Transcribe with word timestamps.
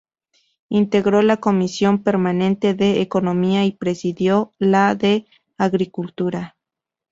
Integró 0.69 1.21
la 1.21 1.37
Comisión 1.37 2.01
Permanente 2.01 2.73
de 2.73 3.01
Economía 3.03 3.65
y 3.65 3.73
presidió 3.73 4.51
la 4.57 4.95
de 4.95 5.27
Agricultura. 5.59 6.57